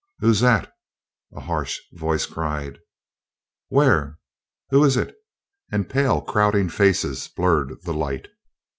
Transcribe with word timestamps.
"Who's 0.17 0.39
that?" 0.39 0.73
a 1.31 1.41
harsh 1.41 1.77
voice 1.93 2.25
cried. 2.25 2.79
"Where?" 3.69 4.17
"Who 4.71 4.83
is 4.83 4.97
it?" 4.97 5.15
and 5.71 5.87
pale 5.91 6.21
crowding 6.23 6.69
faces 6.69 7.27
blurred 7.27 7.79
the 7.83 7.93
light. 7.93 8.27